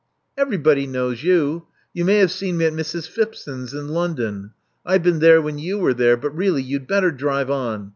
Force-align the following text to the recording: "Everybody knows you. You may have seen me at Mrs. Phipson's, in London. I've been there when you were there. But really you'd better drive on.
"Everybody 0.35 0.87
knows 0.87 1.21
you. 1.23 1.67
You 1.93 2.05
may 2.05 2.15
have 2.17 2.31
seen 2.31 2.57
me 2.57 2.65
at 2.65 2.73
Mrs. 2.73 3.07
Phipson's, 3.07 3.71
in 3.75 3.89
London. 3.89 4.49
I've 4.83 5.03
been 5.03 5.19
there 5.19 5.39
when 5.43 5.59
you 5.59 5.77
were 5.77 5.93
there. 5.93 6.17
But 6.17 6.35
really 6.35 6.63
you'd 6.63 6.87
better 6.87 7.11
drive 7.11 7.51
on. 7.51 7.89